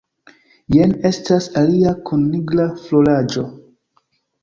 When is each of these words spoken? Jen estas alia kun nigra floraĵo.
Jen 0.75 0.95
estas 1.09 1.51
alia 1.63 1.93
kun 2.09 2.27
nigra 2.33 2.69
floraĵo. 2.83 3.49